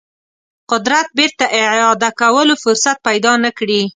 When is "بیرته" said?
1.17-1.45